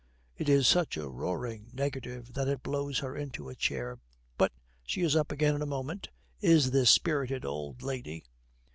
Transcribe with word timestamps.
It 0.35 0.49
is 0.49 0.67
such 0.67 0.97
a 0.97 1.07
roaring 1.07 1.69
negative 1.73 2.33
that 2.33 2.47
it 2.47 2.63
blows 2.63 2.97
her 2.97 3.15
into 3.15 3.49
a 3.49 3.55
chair. 3.55 3.99
But 4.35 4.51
she 4.83 5.03
is 5.03 5.15
up 5.15 5.31
again 5.31 5.53
in 5.53 5.61
a 5.61 5.67
moment, 5.67 6.09
is 6.41 6.71
this 6.71 6.89
spirited 6.89 7.45
old 7.45 7.83
lady. 7.83 8.23